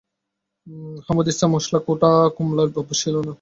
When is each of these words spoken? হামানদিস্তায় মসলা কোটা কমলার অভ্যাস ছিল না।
হামানদিস্তায় 1.05 1.51
মসলা 1.55 1.79
কোটা 1.87 2.11
কমলার 2.37 2.69
অভ্যাস 2.73 2.97
ছিল 3.01 3.15
না। 3.17 3.29